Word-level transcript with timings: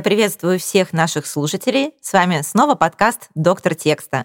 Я 0.00 0.02
приветствую 0.02 0.58
всех 0.58 0.94
наших 0.94 1.26
слушателей. 1.26 1.92
С 2.00 2.14
вами 2.14 2.40
снова 2.40 2.74
подкаст 2.74 3.28
«Доктор 3.34 3.74
текста». 3.74 4.24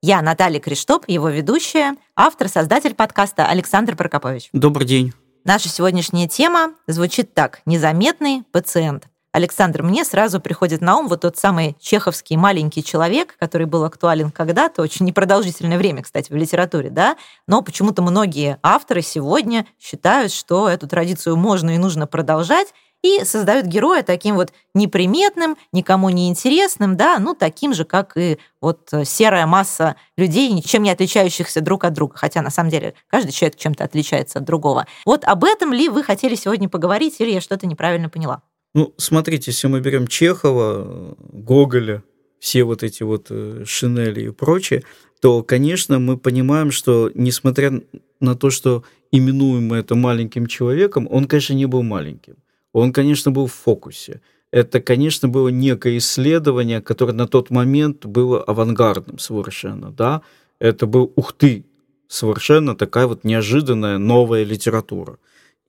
Я 0.00 0.22
Наталья 0.22 0.60
Криштоп, 0.60 1.02
его 1.08 1.28
ведущая, 1.28 1.96
автор, 2.14 2.48
создатель 2.48 2.94
подкаста 2.94 3.48
Александр 3.48 3.96
Прокопович. 3.96 4.50
Добрый 4.52 4.86
день. 4.86 5.12
Наша 5.42 5.68
сегодняшняя 5.68 6.28
тема 6.28 6.74
звучит 6.86 7.34
так 7.34 7.60
«Незаметный 7.66 8.44
пациент». 8.52 9.08
Александр, 9.32 9.82
мне 9.82 10.04
сразу 10.04 10.40
приходит 10.40 10.80
на 10.80 10.96
ум 10.96 11.08
вот 11.08 11.22
тот 11.22 11.36
самый 11.36 11.76
чеховский 11.78 12.36
маленький 12.36 12.82
человек, 12.82 13.36
который 13.38 13.66
был 13.66 13.84
актуален 13.84 14.30
когда-то, 14.30 14.80
очень 14.80 15.04
непродолжительное 15.04 15.76
время, 15.76 16.02
кстати, 16.04 16.32
в 16.32 16.36
литературе, 16.36 16.88
да, 16.88 17.16
но 17.46 17.60
почему-то 17.60 18.00
многие 18.00 18.58
авторы 18.62 19.02
сегодня 19.02 19.66
считают, 19.78 20.32
что 20.32 20.70
эту 20.70 20.86
традицию 20.86 21.36
можно 21.36 21.74
и 21.74 21.78
нужно 21.78 22.06
продолжать, 22.06 22.68
и 23.02 23.24
создают 23.24 23.66
героя 23.66 24.02
таким 24.02 24.34
вот 24.36 24.52
неприметным, 24.74 25.56
никому 25.72 26.10
не 26.10 26.28
интересным, 26.28 26.96
да, 26.96 27.18
ну, 27.18 27.34
таким 27.34 27.74
же, 27.74 27.84
как 27.84 28.16
и 28.16 28.38
вот 28.60 28.90
серая 29.04 29.46
масса 29.46 29.96
людей, 30.16 30.50
ничем 30.52 30.82
не 30.82 30.90
отличающихся 30.90 31.60
друг 31.60 31.84
от 31.84 31.92
друга, 31.92 32.16
хотя 32.16 32.42
на 32.42 32.50
самом 32.50 32.70
деле 32.70 32.94
каждый 33.08 33.32
человек 33.32 33.56
чем-то 33.56 33.84
отличается 33.84 34.38
от 34.38 34.44
другого. 34.44 34.86
Вот 35.04 35.24
об 35.24 35.44
этом 35.44 35.72
ли 35.72 35.88
вы 35.88 36.02
хотели 36.02 36.34
сегодня 36.34 36.68
поговорить, 36.68 37.16
или 37.20 37.30
я 37.30 37.40
что-то 37.40 37.66
неправильно 37.66 38.08
поняла? 38.08 38.42
Ну, 38.74 38.92
смотрите, 38.98 39.52
если 39.52 39.68
мы 39.68 39.80
берем 39.80 40.06
Чехова, 40.06 41.16
Гоголя, 41.32 42.02
все 42.38 42.64
вот 42.64 42.82
эти 42.82 43.02
вот 43.02 43.28
э, 43.30 43.64
Шинели 43.64 44.26
и 44.26 44.30
прочее, 44.30 44.82
то, 45.20 45.42
конечно, 45.42 45.98
мы 45.98 46.18
понимаем, 46.18 46.70
что 46.70 47.10
несмотря 47.14 47.72
на 48.20 48.34
то, 48.34 48.50
что 48.50 48.84
именуем 49.10 49.72
это 49.72 49.94
маленьким 49.94 50.46
человеком, 50.46 51.08
он, 51.10 51.24
конечно, 51.26 51.54
не 51.54 51.66
был 51.66 51.82
маленьким. 51.82 52.36
Он, 52.76 52.92
конечно, 52.92 53.30
был 53.30 53.46
в 53.46 53.54
фокусе. 53.54 54.20
Это, 54.50 54.82
конечно, 54.82 55.28
было 55.28 55.48
некое 55.48 55.96
исследование, 55.96 56.82
которое 56.82 57.14
на 57.14 57.26
тот 57.26 57.48
момент 57.48 58.04
было 58.04 58.42
авангардным 58.42 59.18
совершенно, 59.18 59.90
да. 59.90 60.20
Это 60.58 60.86
был, 60.86 61.10
ух 61.16 61.32
ты, 61.32 61.64
совершенно 62.06 62.76
такая 62.76 63.06
вот 63.06 63.24
неожиданная 63.24 63.96
новая 63.96 64.44
литература. 64.44 65.16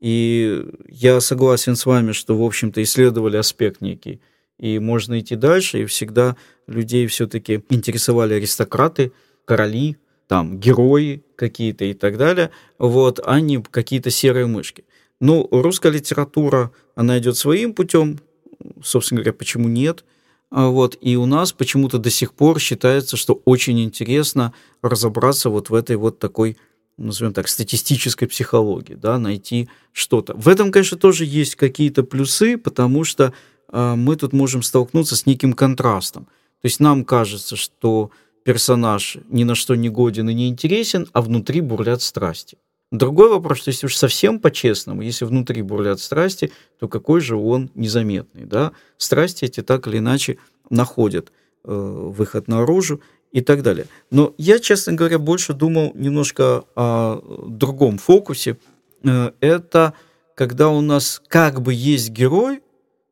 И 0.01 0.65
я 0.89 1.21
согласен 1.21 1.77
с 1.77 1.85
вами, 1.85 2.11
что, 2.11 2.37
в 2.37 2.43
общем-то, 2.43 2.83
исследовали 2.83 3.37
аспект 3.37 3.79
некий, 3.79 4.19
и 4.59 4.77
можно 4.77 5.17
идти 5.17 5.37
дальше, 5.37 5.83
и 5.83 5.85
всегда 5.85 6.35
людей 6.67 7.07
все-таки 7.07 7.63
интересовали 7.69 8.33
аристократы, 8.33 9.13
короли, 9.45 9.95
там, 10.27 10.59
герои 10.59 11.23
какие-то 11.37 11.85
и 11.85 11.93
так 11.93 12.17
далее, 12.17 12.51
вот, 12.77 13.21
а 13.25 13.39
не 13.39 13.63
какие-то 13.63 14.09
серые 14.09 14.45
мышки. 14.45 14.83
Ну, 15.19 15.47
русская 15.51 15.91
литература, 15.91 16.71
она 16.95 17.17
идет 17.17 17.37
своим 17.37 17.73
путем, 17.73 18.19
собственно 18.83 19.21
говоря, 19.21 19.33
почему 19.33 19.67
нет? 19.67 20.05
А 20.49 20.67
вот, 20.67 20.97
и 21.01 21.15
у 21.17 21.25
нас 21.25 21.51
почему-то 21.51 21.97
до 21.97 22.09
сих 22.09 22.33
пор 22.33 22.59
считается, 22.59 23.17
что 23.17 23.41
очень 23.45 23.81
интересно 23.81 24.53
разобраться 24.81 25.49
вот 25.49 25.69
в 25.69 25.73
этой 25.73 25.95
вот 25.95 26.19
такой 26.19 26.57
назовем 26.97 27.33
так, 27.33 27.47
статистической 27.47 28.27
психологии, 28.27 28.95
да, 28.95 29.19
найти 29.19 29.69
что-то. 29.91 30.33
В 30.35 30.47
этом, 30.47 30.71
конечно, 30.71 30.97
тоже 30.97 31.25
есть 31.25 31.55
какие-то 31.55 32.03
плюсы, 32.03 32.57
потому 32.57 33.03
что 33.03 33.33
э, 33.71 33.95
мы 33.95 34.15
тут 34.15 34.33
можем 34.33 34.63
столкнуться 34.63 35.15
с 35.15 35.25
неким 35.25 35.53
контрастом. 35.53 36.25
То 36.25 36.65
есть 36.65 36.79
нам 36.79 37.05
кажется, 37.05 37.55
что 37.55 38.09
персонаж 38.43 39.17
ни 39.29 39.43
на 39.43 39.53
что 39.53 39.75
не 39.75 39.89
годен 39.89 40.29
и 40.29 40.33
не 40.33 40.49
интересен, 40.49 41.07
а 41.13 41.21
внутри 41.21 41.61
бурлят 41.61 42.01
страсти. 42.01 42.57
Другой 42.91 43.29
вопрос, 43.29 43.59
что 43.59 43.69
если 43.69 43.87
уж 43.87 43.95
совсем 43.95 44.39
по-честному, 44.39 45.01
если 45.01 45.25
внутри 45.25 45.61
бурлят 45.61 45.99
страсти, 45.99 46.51
то 46.79 46.87
какой 46.87 47.19
же 47.19 47.35
он 47.35 47.69
незаметный, 47.75 48.45
да? 48.45 48.71
Страсти 48.97 49.45
эти 49.45 49.61
так 49.61 49.87
или 49.87 49.97
иначе 49.97 50.37
находят 50.69 51.31
э, 51.65 51.71
выход 51.71 52.47
наружу, 52.47 53.01
и 53.31 53.41
так 53.41 53.61
далее. 53.61 53.87
Но 54.09 54.33
я, 54.37 54.59
честно 54.59 54.93
говоря, 54.93 55.19
больше 55.19 55.53
думал 55.53 55.91
немножко 55.95 56.63
о 56.75 57.21
другом 57.47 57.97
фокусе. 57.97 58.57
Э, 59.03 59.31
это 59.41 59.93
когда 60.35 60.69
у 60.69 60.81
нас 60.81 61.21
как 61.27 61.61
бы 61.61 61.73
есть 61.73 62.09
герой, 62.09 62.61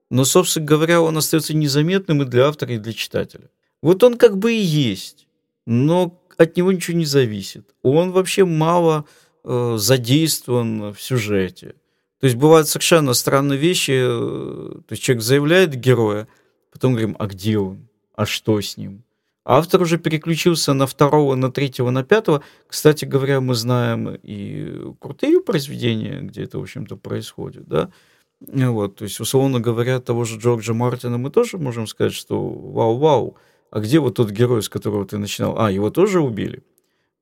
но, 0.10 0.24
собственно 0.26 0.66
говоря, 0.66 1.02
он 1.02 1.18
остается 1.18 1.56
незаметным 1.56 2.22
и 2.22 2.26
для 2.26 2.48
автора, 2.48 2.74
и 2.74 2.78
для 2.78 2.94
читателя. 2.94 3.50
Вот 3.82 4.04
он 4.04 4.18
как 4.18 4.38
бы 4.38 4.54
и 4.54 4.62
есть, 4.62 5.28
но 5.66 6.22
от 6.38 6.56
него 6.58 6.72
ничего 6.72 6.98
не 6.98 7.06
зависит. 7.06 7.76
Он 7.82 8.12
вообще 8.12 8.46
мало 8.46 9.06
э, 9.06 9.25
задействован 9.46 10.94
в 10.94 11.02
сюжете. 11.02 11.76
То 12.20 12.28
есть 12.28 12.38
бывают 12.38 12.68
совершенно 12.68 13.14
странные 13.14 13.60
вещи. 13.60 13.92
Э, 13.94 14.72
то 14.88 14.92
есть 14.92 15.04
человек 15.04 15.24
заявляет 15.24 15.76
героя, 15.76 16.28
потом 16.72 16.94
говорим, 16.94 17.16
а 17.20 17.28
где 17.28 17.58
он? 17.58 17.88
А 18.16 18.26
что 18.26 18.60
с 18.60 18.78
ним? 18.78 19.04
Автор 19.44 19.82
уже 19.84 20.00
переключился 20.00 20.74
на 20.74 20.88
второго, 20.88 21.36
на 21.36 21.52
третьего, 21.52 21.92
на 21.92 22.04
пятого. 22.04 22.42
Кстати 22.68 23.06
говоря, 23.06 23.42
мы 23.42 23.54
знаем 23.54 24.18
и 24.24 24.92
крутые 25.00 25.40
произведения, 25.40 26.22
где 26.22 26.44
это, 26.44 26.58
в 26.58 26.64
общем-то, 26.64 26.96
происходит, 26.96 27.68
да. 27.68 27.92
Вот, 28.40 28.96
то 28.96 29.04
есть, 29.04 29.20
условно 29.20 29.60
говоря, 29.60 30.00
того 30.00 30.24
же 30.24 30.40
Джорджа 30.40 30.74
Мартина 30.74 31.18
мы 31.18 31.30
тоже 31.30 31.58
можем 31.58 31.86
сказать, 31.86 32.14
что 32.14 32.42
вау-вау, 32.44 33.38
а 33.70 33.80
где 33.80 34.00
вот 34.00 34.16
тот 34.16 34.32
герой, 34.32 34.64
с 34.64 34.70
которого 34.70 35.06
ты 35.06 35.18
начинал? 35.18 35.60
А, 35.60 35.72
его 35.72 35.90
тоже 35.92 36.22
убили? 36.22 36.64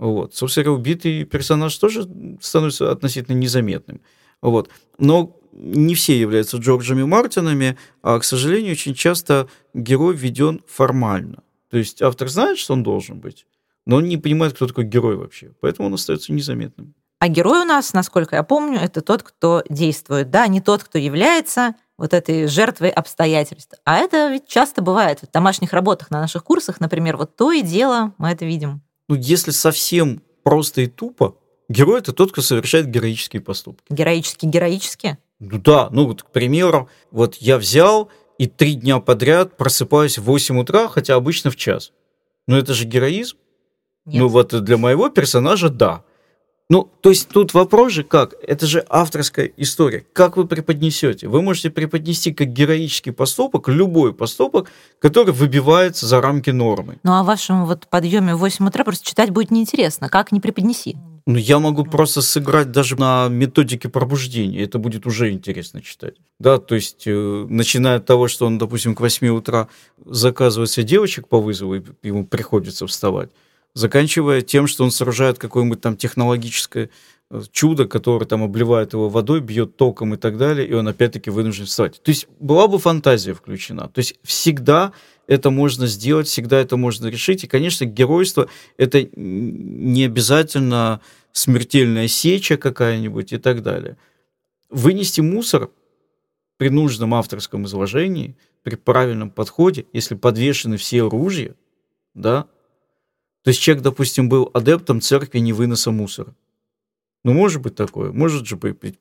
Вот. 0.04 0.36
Собственно 0.36 0.66
говоря, 0.66 0.82
убитый 0.82 1.24
персонаж 1.24 1.74
тоже 1.78 2.06
становится 2.42 2.92
относительно 2.92 3.38
незаметным. 3.38 4.02
Вот. 4.42 4.70
Но 4.98 5.40
не 5.54 5.96
все 5.96 6.20
являются 6.20 6.58
Джорджами 6.58 7.04
Мартинами, 7.04 7.78
а, 8.02 8.20
к 8.20 8.26
сожалению, 8.26 8.74
очень 8.74 8.96
часто 8.96 9.48
герой 9.74 10.14
введен 10.14 10.62
формально. 10.68 11.44
То 11.70 11.78
есть 11.78 12.02
автор 12.02 12.28
знает, 12.28 12.58
что 12.58 12.74
он 12.74 12.84
должен 12.84 13.22
быть, 13.22 13.46
но 13.86 13.96
он 13.96 14.10
не 14.10 14.18
понимает, 14.18 14.56
кто 14.56 14.68
такой 14.68 14.84
герой 14.84 15.16
вообще. 15.16 15.54
Поэтому 15.62 15.88
он 15.88 15.94
остается 15.94 16.34
незаметным. 16.34 16.96
А 17.20 17.30
герой 17.30 17.62
у 17.62 17.66
нас, 17.66 17.94
насколько 17.94 18.36
я 18.36 18.44
помню, 18.44 18.80
это 18.80 19.00
тот, 19.00 19.24
кто 19.24 19.64
действует, 19.70 20.30
да, 20.30 20.48
не 20.48 20.60
тот, 20.60 20.84
кто 20.84 20.98
является 21.00 21.76
вот 21.98 22.14
этой 22.14 22.48
жертвой 22.48 22.90
обстоятельств. 22.90 23.76
А 23.86 24.00
это 24.00 24.30
ведь 24.30 24.48
часто 24.48 24.82
бывает 24.82 25.22
в 25.22 25.32
домашних 25.32 25.72
работах 25.72 26.12
на 26.12 26.20
наших 26.20 26.44
курсах, 26.44 26.82
например, 26.82 27.16
вот 27.16 27.38
то 27.38 27.54
и 27.54 27.62
дело 27.62 28.14
мы 28.18 28.32
это 28.32 28.44
видим. 28.44 28.82
Ну, 29.10 29.16
если 29.16 29.52
совсем 29.52 30.22
просто 30.44 30.82
и 30.82 30.88
тупо, 30.88 31.36
герой 31.70 32.00
это 32.00 32.14
тот, 32.14 32.32
кто 32.32 32.42
совершает 32.42 32.88
героические 32.88 33.42
поступки. 33.42 33.86
Героические, 33.90 34.52
героические? 34.52 35.18
Ну 35.40 35.60
да, 35.60 35.90
ну 35.92 36.08
вот, 36.08 36.24
к 36.24 36.32
примеру, 36.32 36.90
вот 37.12 37.36
я 37.36 37.58
взял 37.58 38.10
и 38.38 38.48
три 38.48 38.76
дня 38.76 39.00
подряд 39.00 39.58
просыпаюсь 39.58 40.18
в 40.18 40.24
8 40.24 40.60
утра, 40.60 40.88
хотя 40.88 41.16
обычно 41.16 41.52
в 41.52 41.56
час. 41.56 41.92
Но 42.48 42.58
это 42.58 42.74
же 42.74 42.86
героизм. 42.86 43.38
Нет. 44.06 44.22
Ну 44.22 44.28
вот 44.28 44.64
для 44.64 44.78
моего 44.78 45.10
персонажа 45.10 45.70
да. 45.70 46.04
Ну, 46.70 46.90
то 47.02 47.10
есть 47.10 47.28
тут 47.30 47.54
вопрос 47.54 47.92
же 47.92 48.04
как? 48.04 48.34
Это 48.42 48.66
же 48.66 48.86
авторская 48.90 49.52
история. 49.58 50.06
Как 50.14 50.38
вы 50.38 50.48
преподнесете? 50.48 51.28
Вы 51.28 51.42
можете 51.42 51.70
преподнести 51.70 52.34
как 52.34 52.48
героический 52.54 53.12
поступок, 53.12 53.68
любой 53.68 54.14
поступок, 54.14 54.70
который 55.00 55.34
выбивается 55.34 56.08
за 56.08 56.22
рамки 56.22 56.52
нормы. 56.52 57.00
Ну, 57.04 57.14
а 57.14 57.24
в 57.24 57.26
вашем 57.26 57.66
вот 57.66 57.88
подъеме 57.88 58.36
в 58.36 58.40
8 58.40 58.68
утра 58.68 58.84
просто 58.84 59.06
читать 59.06 59.30
будет 59.30 59.52
неинтересно. 59.52 60.10
Как 60.10 60.32
не 60.32 60.40
преподнеси? 60.40 60.98
Ну, 61.26 61.38
я 61.38 61.60
могу 61.60 61.86
просто 61.86 62.22
сыграть 62.22 62.72
даже 62.72 62.98
на 62.98 63.30
методике 63.30 63.88
пробуждения. 63.88 64.62
Это 64.64 64.78
будет 64.78 65.06
уже 65.06 65.32
интересно 65.32 65.82
читать. 65.82 66.16
Да, 66.40 66.58
то 66.58 66.76
есть, 66.76 67.04
э, 67.06 67.46
начиная 67.50 67.98
от 67.98 68.06
того, 68.06 68.28
что 68.28 68.46
он, 68.46 68.58
допустим, 68.58 68.94
к 68.94 69.00
8 69.00 69.30
утра 69.30 69.70
заказывает 70.06 70.70
себе 70.70 70.86
девочек 70.86 71.30
по 71.30 71.40
вызову, 71.40 71.76
и 71.76 71.84
ему 72.04 72.26
приходится 72.26 72.88
вставать, 72.88 73.30
заканчивая 73.74 74.42
тем, 74.42 74.68
что 74.68 74.84
он 74.84 74.92
сооружает 74.92 75.40
какое-нибудь 75.40 75.82
там 75.82 75.98
технологическое 75.98 76.90
э, 77.30 77.42
чудо, 77.52 77.86
которое 77.86 78.26
там 78.26 78.44
обливает 78.44 78.94
его 78.94 79.10
водой, 79.10 79.42
бьет 79.42 79.78
током 79.78 80.14
и 80.14 80.18
так 80.18 80.38
далее, 80.38 80.68
и 80.68 80.74
он 80.74 80.88
опять-таки 80.88 81.30
вынужден 81.30 81.66
вставать. 81.66 82.02
То 82.02 82.10
есть 82.12 82.28
была 82.40 82.68
бы 82.68 82.80
фантазия 82.80 83.34
включена. 83.34 83.88
То 83.88 84.00
есть 84.00 84.16
всегда 84.24 84.94
это 85.28 85.50
можно 85.50 85.88
сделать, 85.88 86.28
всегда 86.28 86.60
это 86.60 86.78
можно 86.78 87.08
решить. 87.08 87.44
И, 87.44 87.48
конечно, 87.48 87.86
геройство— 87.86 88.50
это 88.78 89.08
не 89.16 90.06
обязательно 90.06 91.02
смертельная 91.32 92.08
сеча 92.08 92.58
какая-нибудь 92.58 93.34
и 93.34 93.38
так 93.38 93.64
далее. 93.64 93.98
Вынести 94.70 95.22
мусор 95.22 95.70
при 96.58 96.70
нужном 96.70 97.14
авторском 97.14 97.66
изложении, 97.66 98.38
при 98.64 98.76
правильном 98.76 99.30
подходе, 99.30 99.86
если 99.94 100.16
подвешены 100.16 100.78
все 100.78 101.04
оружия, 101.04 101.56
да, 102.14 102.48
то 103.44 103.50
есть 103.50 103.62
человек, 103.62 103.84
допустим, 103.84 104.30
был 104.30 104.50
адептом 104.54 105.02
церкви 105.02 105.40
не 105.40 105.54
выноса 105.54 105.92
мусора. 105.92 106.34
Ну, 107.24 107.34
может 107.34 107.62
быть 107.62 107.76
такое, 107.76 108.12
может 108.12 108.46
же 108.46 108.56
быть 108.56 109.00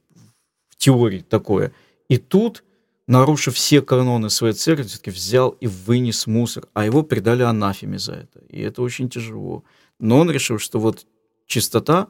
в 0.68 0.76
теории 0.76 1.20
такое. 1.20 1.72
И 2.08 2.18
тут 2.18 2.64
нарушив 3.06 3.54
все 3.54 3.82
каноны 3.82 4.30
своей 4.30 4.54
церкви, 4.54 4.84
все-таки 4.84 5.10
взял 5.10 5.50
и 5.50 5.66
вынес 5.66 6.26
мусор, 6.26 6.68
а 6.74 6.84
его 6.84 7.02
предали 7.02 7.42
анафеме 7.42 7.98
за 7.98 8.14
это. 8.14 8.40
И 8.48 8.60
это 8.60 8.82
очень 8.82 9.08
тяжело. 9.08 9.64
Но 9.98 10.18
он 10.18 10.30
решил, 10.30 10.58
что 10.58 10.80
вот 10.80 11.06
чистота, 11.46 12.08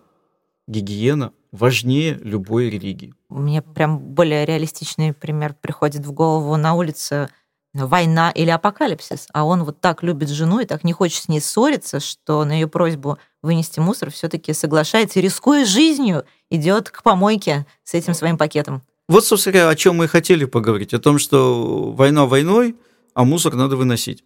гигиена 0.67 1.33
важнее 1.51 2.19
любой 2.23 2.71
религии. 2.71 3.15
Мне 3.29 3.61
прям 3.61 3.99
более 3.99 4.47
реалистичный 4.47 5.13
пример 5.13 5.55
приходит 5.61 6.07
в 6.07 6.13
голову. 6.13 6.57
На 6.57 6.75
улице 6.75 7.29
война 7.75 8.31
или 8.31 8.51
апокалипсис, 8.51 9.29
а 9.33 9.45
он 9.45 9.65
вот 9.65 9.81
так 9.81 10.03
любит 10.03 10.29
жену 10.29 10.61
и 10.61 10.67
так 10.67 10.85
не 10.85 10.93
хочет 10.93 11.25
с 11.25 11.29
ней 11.29 11.41
ссориться, 11.41 12.01
что 12.01 12.45
на 12.45 12.53
ее 12.53 12.69
просьбу 12.69 13.19
вынести 13.43 13.81
мусор 13.81 14.11
все-таки 14.11 14.53
соглашается 14.53 15.19
и, 15.19 15.23
рискуя 15.23 15.65
жизнью, 15.65 16.25
идет 16.51 16.91
к 16.91 17.03
помойке 17.03 17.67
с 17.85 17.95
этим 17.95 18.15
своим 18.15 18.37
пакетом. 18.37 18.83
Вот, 19.09 19.25
собственно 19.25 19.55
говоря, 19.55 19.69
о 19.71 19.77
чем 19.77 19.97
мы 19.97 20.05
и 20.05 20.09
хотели 20.09 20.45
поговорить. 20.45 20.95
О 20.95 20.99
том, 20.99 21.19
что 21.19 21.93
война 21.93 22.27
войной, 22.27 22.77
а 23.15 23.25
мусор 23.25 23.55
надо 23.55 23.77
выносить. 23.77 24.25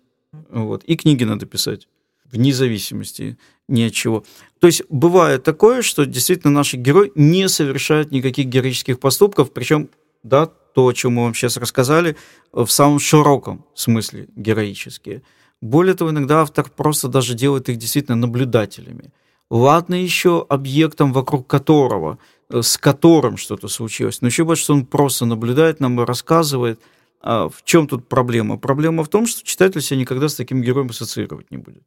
Вот. 0.50 0.84
И 0.84 0.96
книги 0.96 1.24
надо 1.24 1.46
писать. 1.46 1.88
Вне 2.30 2.52
зависимости 2.52 3.38
ни 3.68 3.82
от 3.82 3.92
чего. 3.92 4.24
То 4.60 4.66
есть 4.66 4.82
бывает 4.88 5.44
такое, 5.44 5.82
что 5.82 6.04
действительно 6.04 6.52
наши 6.52 6.76
герои 6.76 7.12
не 7.14 7.48
совершают 7.48 8.10
никаких 8.10 8.46
героических 8.46 8.98
поступков, 8.98 9.52
причем, 9.52 9.88
да, 10.22 10.50
то, 10.76 10.86
о 10.86 10.92
чем 10.92 11.14
мы 11.14 11.22
вам 11.22 11.34
сейчас 11.34 11.56
рассказали, 11.56 12.16
в 12.52 12.66
самом 12.66 12.98
широком 12.98 13.64
смысле 13.74 14.28
героические. 14.36 15.22
Более 15.62 15.94
того, 15.94 16.10
иногда 16.10 16.42
автор 16.42 16.68
просто 16.68 17.08
даже 17.08 17.32
делает 17.32 17.70
их 17.70 17.78
действительно 17.78 18.16
наблюдателями. 18.16 19.10
Ладно 19.50 19.94
еще 19.94 20.44
объектом, 20.46 21.14
вокруг 21.14 21.46
которого, 21.46 22.18
э, 22.50 22.60
с 22.60 22.76
которым 22.76 23.38
что-то 23.38 23.68
случилось, 23.68 24.20
но 24.20 24.26
еще 24.26 24.44
больше, 24.44 24.64
что 24.64 24.74
он 24.74 24.84
просто 24.84 25.24
наблюдает 25.24 25.80
нам 25.80 25.98
и 25.98 26.04
рассказывает, 26.04 26.78
а 27.22 27.48
в 27.48 27.64
чем 27.64 27.88
тут 27.88 28.06
проблема. 28.06 28.58
Проблема 28.58 29.02
в 29.02 29.08
том, 29.08 29.26
что 29.26 29.46
читатель 29.46 29.80
себя 29.80 29.98
никогда 29.98 30.28
с 30.28 30.34
таким 30.34 30.60
героем 30.60 30.88
ассоциировать 30.90 31.50
не 31.50 31.56
будет. 31.56 31.84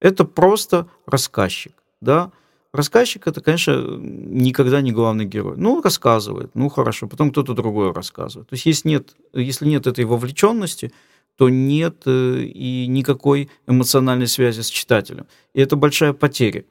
Это 0.00 0.24
просто 0.24 0.88
рассказчик, 1.06 1.74
да, 2.00 2.32
Рассказчик 2.76 3.26
это, 3.26 3.40
конечно, 3.40 3.96
никогда 3.96 4.82
не 4.82 4.92
главный 4.92 5.24
герой. 5.24 5.56
Ну, 5.56 5.80
рассказывает, 5.80 6.50
ну 6.54 6.68
хорошо, 6.68 7.08
потом 7.08 7.30
кто-то 7.30 7.54
другой 7.54 7.90
рассказывает. 7.90 8.50
То 8.50 8.54
есть, 8.54 8.66
если 8.66 8.90
нет, 8.90 9.16
если 9.32 9.66
нет 9.66 9.86
этой 9.86 10.04
вовлеченности, 10.04 10.92
то 11.38 11.48
нет 11.48 12.02
э, 12.04 12.42
и 12.42 12.86
никакой 12.86 13.48
эмоциональной 13.66 14.26
связи 14.26 14.60
с 14.60 14.68
читателем. 14.68 15.26
И 15.54 15.60
это 15.62 15.76
большая 15.76 16.12
потеря. 16.12 16.64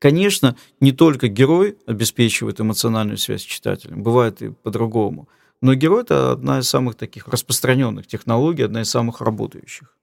Конечно, 0.00 0.56
не 0.80 0.90
только 0.90 1.28
герой 1.28 1.78
обеспечивает 1.86 2.60
эмоциональную 2.60 3.16
связь 3.16 3.42
с 3.42 3.44
читателем, 3.44 4.02
бывает 4.02 4.42
и 4.42 4.50
по-другому. 4.50 5.28
Но 5.60 5.74
герой 5.74 6.02
это 6.02 6.32
одна 6.32 6.58
из 6.58 6.68
самых 6.68 6.96
таких 6.96 7.28
распространенных 7.28 8.08
технологий, 8.08 8.64
одна 8.64 8.82
из 8.82 8.90
самых 8.90 9.20
работающих. 9.20 9.95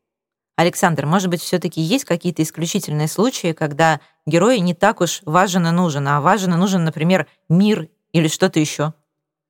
Александр, 0.56 1.06
может 1.06 1.30
быть, 1.30 1.42
все-таки 1.42 1.82
есть 1.82 2.06
какие-то 2.06 2.44
исключительные 2.44 3.08
случаи, 3.08 3.54
когда 3.54 4.00
герой 4.26 4.60
не 4.60 4.74
так 4.74 5.02
уж 5.02 5.22
важен 5.26 5.66
и 5.66 5.72
нужен, 5.72 6.08
а 6.08 6.22
важен 6.22 6.54
и 6.54 6.58
нужен, 6.58 6.84
например, 6.84 7.28
мир 7.50 7.90
или 8.12 8.28
что-то 8.28 8.60
еще? 8.60 8.94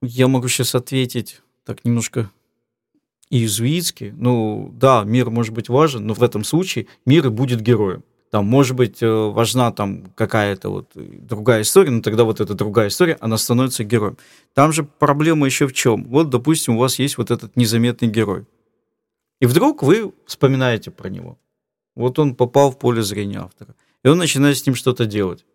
Я 0.01 0.27
могу 0.27 0.47
сейчас 0.47 0.75
ответить 0.75 1.41
так 1.65 1.83
немножко 1.83 2.29
иезуитски. 3.29 4.13
Ну, 4.15 4.71
да, 4.73 5.03
мир 5.03 5.29
может 5.29 5.53
быть 5.53 5.67
важен, 5.67 6.07
но 6.07 6.13
в 6.13 6.23
этом 6.23 6.43
случае 6.43 6.87
мир 7.05 7.27
и 7.27 7.29
будет 7.29 7.61
героем. 7.61 8.03
Там, 8.31 8.45
может 8.45 8.75
быть, 8.75 9.03
э, 9.03 9.07
важна 9.07 9.71
там 9.71 10.05
какая-то 10.15 10.69
вот 10.69 10.91
другая 10.95 11.61
история, 11.61 11.91
но 11.91 12.01
тогда 12.01 12.23
вот 12.23 12.41
эта 12.41 12.55
другая 12.55 12.87
история, 12.87 13.17
она 13.19 13.37
становится 13.37 13.83
героем. 13.83 14.17
Там 14.53 14.71
же 14.71 14.83
проблема 14.83 15.45
еще 15.45 15.67
в 15.67 15.73
чем? 15.73 16.05
Вот, 16.05 16.29
допустим, 16.29 16.75
у 16.75 16.79
вас 16.79 16.97
есть 16.97 17.17
вот 17.17 17.29
этот 17.29 17.55
незаметный 17.55 18.07
герой. 18.07 18.45
И 19.43 19.45
вдруг 19.45 19.83
вы 19.83 20.13
вспоминаете 20.25 20.89
про 20.89 21.09
него. 21.09 21.37
Вот 21.95 22.17
он 22.17 22.33
попал 22.33 22.71
в 22.71 22.79
поле 22.79 23.03
зрения 23.03 23.39
автора. 23.39 23.75
И 24.01 24.07
он 24.07 24.17
начинает 24.17 24.57
с 24.57 24.65
ним 24.65 24.73
что-то 24.73 25.05
делать. 25.05 25.45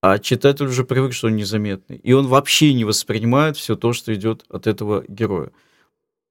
А 0.00 0.18
читатель 0.18 0.64
уже 0.64 0.82
привык, 0.82 1.12
что 1.12 1.26
он 1.26 1.36
незаметный. 1.36 1.98
И 1.98 2.14
он 2.14 2.28
вообще 2.28 2.72
не 2.72 2.86
воспринимает 2.86 3.58
все 3.58 3.76
то, 3.76 3.92
что 3.92 4.14
идет 4.14 4.46
от 4.48 4.66
этого 4.66 5.04
героя. 5.06 5.50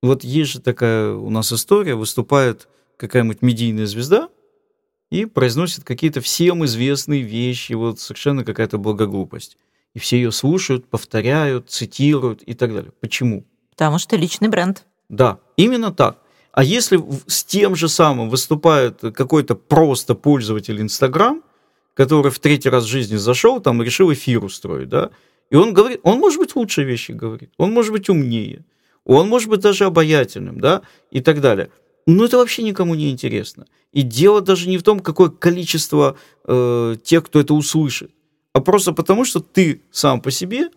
Вот 0.01 0.23
есть 0.23 0.53
же 0.53 0.61
такая 0.61 1.13
у 1.13 1.29
нас 1.29 1.53
история, 1.53 1.93
выступает 1.93 2.67
какая-нибудь 2.97 3.43
медийная 3.43 3.85
звезда 3.85 4.27
и 5.11 5.25
произносит 5.25 5.83
какие-то 5.83 6.21
всем 6.21 6.65
известные 6.65 7.21
вещи, 7.21 7.73
вот 7.73 7.99
совершенно 7.99 8.43
какая-то 8.43 8.79
благоглупость. 8.79 9.59
И 9.93 9.99
все 9.99 10.17
ее 10.17 10.31
слушают, 10.31 10.87
повторяют, 10.87 11.69
цитируют 11.69 12.41
и 12.41 12.55
так 12.55 12.73
далее. 12.73 12.93
Почему? 12.99 13.45
Потому 13.69 13.99
что 13.99 14.15
личный 14.15 14.49
бренд. 14.49 14.87
Да, 15.07 15.39
именно 15.55 15.91
так. 15.91 16.17
А 16.51 16.63
если 16.63 17.01
с 17.27 17.43
тем 17.43 17.75
же 17.75 17.87
самым 17.87 18.29
выступает 18.29 18.99
какой-то 18.99 19.55
просто 19.55 20.15
пользователь 20.15 20.81
Инстаграм, 20.81 21.43
который 21.93 22.31
в 22.31 22.39
третий 22.39 22.69
раз 22.69 22.83
в 22.85 22.87
жизни 22.87 23.15
зашел, 23.15 23.59
там 23.61 23.81
решил 23.81 24.11
эфир 24.11 24.43
устроить, 24.43 24.89
да, 24.89 25.11
и 25.49 25.55
он 25.55 25.73
говорит, 25.73 25.99
он 26.03 26.19
может 26.19 26.39
быть 26.39 26.55
лучшие 26.55 26.85
вещи 26.85 27.11
говорит, 27.11 27.51
он 27.57 27.71
может 27.71 27.91
быть 27.91 28.09
умнее, 28.09 28.65
он 29.05 29.27
может 29.27 29.49
быть 29.49 29.59
даже 29.59 29.85
обаятельным, 29.85 30.59
да, 30.59 30.81
и 31.09 31.21
так 31.21 31.41
далее. 31.41 31.69
Но 32.07 32.25
это 32.25 32.37
вообще 32.37 32.63
никому 32.63 32.95
не 32.95 33.11
интересно. 33.11 33.67
И 33.91 34.01
дело 34.01 34.41
даже 34.41 34.69
не 34.69 34.77
в 34.77 34.83
том, 34.83 34.99
какое 34.99 35.29
количество 35.29 36.17
э, 36.45 36.95
тех, 37.03 37.25
кто 37.25 37.39
это 37.39 37.53
услышит, 37.53 38.11
а 38.53 38.61
просто 38.61 38.93
потому, 38.93 39.25
что 39.25 39.39
ты 39.39 39.81
сам 39.91 40.21
по 40.21 40.31
себе 40.31 40.69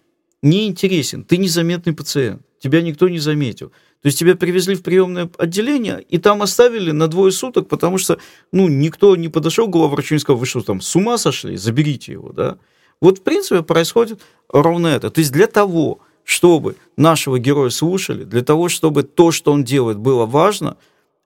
не 0.42 0.66
интересен, 0.66 1.24
ты 1.24 1.36
незаметный 1.36 1.94
пациент, 1.94 2.42
тебя 2.64 2.80
никто 2.80 3.10
не 3.10 3.18
заметил. 3.18 3.68
То 4.00 4.06
есть 4.06 4.18
тебя 4.18 4.36
привезли 4.36 4.74
в 4.74 4.82
приемное 4.82 5.28
отделение 5.36 6.02
и 6.08 6.16
там 6.16 6.40
оставили 6.40 6.92
на 6.92 7.08
двое 7.08 7.30
суток, 7.30 7.68
потому 7.68 7.98
что 7.98 8.18
ну, 8.52 8.68
никто 8.68 9.16
не 9.16 9.28
подошел 9.28 9.68
к 9.68 9.70
главврачу 9.70 10.14
и 10.14 10.18
сказал, 10.18 10.38
вы 10.38 10.46
что 10.46 10.62
там, 10.62 10.80
с 10.80 10.96
ума 10.96 11.18
сошли, 11.18 11.58
заберите 11.58 12.12
его. 12.12 12.32
Да? 12.32 12.56
Вот 13.02 13.18
в 13.18 13.22
принципе 13.22 13.62
происходит 13.62 14.22
ровно 14.48 14.86
это. 14.86 15.10
То 15.10 15.18
есть 15.18 15.30
для 15.30 15.46
того, 15.46 16.00
чтобы 16.24 16.76
нашего 16.96 17.38
героя 17.38 17.68
слушали, 17.68 18.24
для 18.24 18.42
того, 18.42 18.70
чтобы 18.70 19.02
то, 19.02 19.30
что 19.30 19.52
он 19.52 19.62
делает, 19.62 19.98
было 19.98 20.24
важно, 20.24 20.78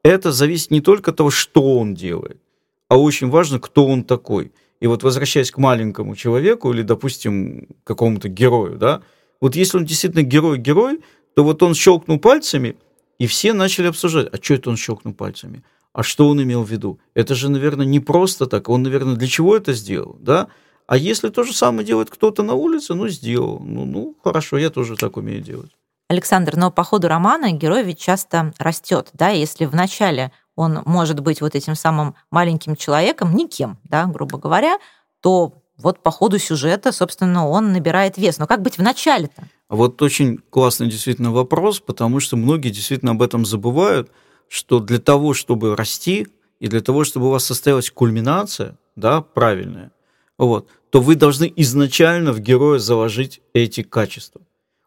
это 0.03 0.33
зависит 0.33 0.73
не 0.73 0.81
только 0.81 1.13
от 1.13 1.19
того, 1.19 1.31
что 1.31 1.79
он 1.79 1.95
делает, 1.95 2.39
а 2.89 2.99
очень 2.99 3.29
важно, 3.29 3.61
кто 3.61 3.87
он 3.87 4.03
такой. 4.03 4.51
И 4.81 4.89
вот 4.89 5.05
возвращаясь 5.05 5.53
к 5.53 5.59
маленькому 5.59 6.17
человеку 6.17 6.73
или, 6.73 6.83
допустим, 6.83 7.69
какому-то 7.85 8.29
герою, 8.29 8.77
да, 8.77 9.03
вот 9.41 9.55
если 9.55 9.79
он 9.79 9.85
действительно 9.85 10.23
герой-герой, 10.23 11.01
то 11.39 11.45
вот 11.45 11.63
он 11.63 11.73
щелкнул 11.73 12.19
пальцами, 12.19 12.77
и 13.21 13.29
все 13.29 13.53
начали 13.53 13.87
обсуждать, 13.87 14.27
а 14.33 14.43
что 14.43 14.55
это 14.55 14.71
он 14.71 14.77
щелкнул 14.77 15.15
пальцами? 15.15 15.63
А 15.93 16.03
что 16.03 16.29
он 16.29 16.43
имел 16.43 16.65
в 16.65 16.69
виду? 16.69 16.99
Это 17.15 17.37
же, 17.37 17.49
наверное, 17.49 17.87
не 17.87 18.01
просто 18.01 18.47
так. 18.47 18.69
Он, 18.69 18.83
наверное, 18.83 19.15
для 19.15 19.29
чего 19.29 19.57
это 19.57 19.73
сделал, 19.73 20.17
да? 20.19 20.49
А 20.89 20.97
если 20.97 21.29
то 21.29 21.45
же 21.45 21.53
самое 21.53 21.87
делает 21.87 22.11
кто-то 22.11 22.43
на 22.43 22.55
улице, 22.55 22.95
ну, 22.95 23.07
сделал. 23.07 23.61
Ну, 23.61 23.85
ну, 23.85 24.17
хорошо, 24.25 24.59
я 24.59 24.69
тоже 24.69 24.97
так 24.97 25.17
умею 25.17 25.41
делать. 25.41 25.71
Александр, 26.09 26.57
но 26.57 26.73
по 26.73 26.83
ходу 26.83 27.07
романа 27.07 27.53
герой 27.53 27.85
ведь 27.85 28.01
часто 28.01 28.53
растет, 28.59 29.11
да, 29.13 29.29
если 29.29 29.67
вначале 29.67 30.33
он 30.57 30.83
может 30.87 31.21
быть 31.21 31.41
вот 31.41 31.55
этим 31.55 31.77
самым 31.77 32.17
маленьким 32.33 32.75
человеком, 32.75 33.33
никем, 33.37 33.79
да, 33.85 34.07
грубо 34.07 34.39
говоря, 34.39 34.79
то 35.21 35.63
вот 35.79 36.03
по 36.03 36.11
ходу 36.11 36.39
сюжета, 36.39 36.93
собственно, 36.93 37.49
он 37.49 37.73
набирает 37.73 38.19
вес. 38.19 38.39
Но 38.39 38.47
как 38.47 38.63
быть 38.63 38.79
в 38.79 38.83
начале-то? 38.83 39.45
Вот 39.69 40.03
очень 40.03 40.39
классный 40.51 40.89
действительно 40.89 41.33
вопрос, 41.33 41.81
потому 41.81 42.21
что 42.21 42.37
многие 42.37 42.71
действительно 42.71 43.13
об 43.13 43.23
этом 43.23 43.47
забывают, 43.47 44.11
что 44.49 44.81
для 44.81 44.99
того, 44.99 45.35
чтобы 45.35 45.77
расти, 45.77 46.27
и 46.59 46.67
для 46.67 46.81
того, 46.81 47.05
чтобы 47.05 47.27
у 47.27 47.31
вас 47.31 47.45
состоялась 47.45 47.91
кульминация, 47.91 48.77
да, 48.97 49.21
правильная, 49.21 49.93
вот, 50.37 50.69
то 50.91 51.01
вы 51.01 51.15
должны 51.15 51.53
изначально 51.57 52.33
в 52.33 52.41
героя 52.41 52.79
заложить 52.79 53.41
эти 53.53 53.83
качества. 53.83 54.41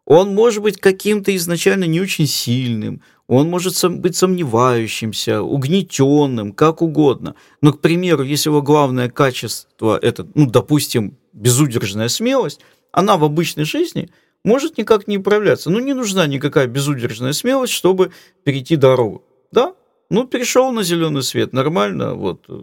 Он 0.06 0.34
может 0.34 0.64
быть 0.64 0.78
каким-то 0.78 1.34
изначально 1.36 1.86
не 1.86 2.02
очень 2.02 2.28
сильным, 2.28 3.02
он 3.38 3.50
может 3.50 3.74
быть 4.00 4.16
сомневающимся, 4.16 5.42
угнетенным, 5.42 6.54
как 6.54 6.82
угодно. 6.82 7.36
Но, 7.62 7.74
к 7.74 7.80
примеру, 7.80 8.24
если 8.24 8.50
его 8.50 8.62
главное 8.62 9.10
качество 9.10 9.98
это, 10.02 10.28
ну, 10.36 10.50
допустим, 10.50 11.18
безудержная 11.34 12.10
смелость, 12.10 12.60
она 12.92 13.18
в 13.18 13.24
обычной 13.24 13.66
жизни– 13.66 14.10
может 14.44 14.78
никак 14.78 15.08
не 15.08 15.18
управляться. 15.18 15.70
Ну, 15.70 15.80
не 15.80 15.94
нужна 15.94 16.28
никакая 16.28 16.68
безудержная 16.68 17.34
смелость, 17.34 17.74
чтобы 17.74 18.12
перейти 18.44 18.76
дорогу. 18.76 19.24
Да? 19.52 19.76
Ну, 20.10 20.26
перешел 20.26 20.72
на 20.72 20.84
зеленый 20.84 21.24
свет, 21.24 21.54
нормально, 21.54 22.16
вот, 22.16 22.46
э, 22.50 22.60